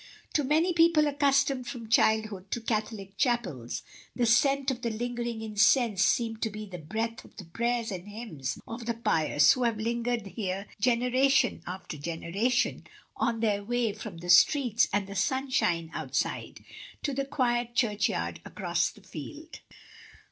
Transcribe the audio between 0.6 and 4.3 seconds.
people accustomed from childhood to Catholic chapels, the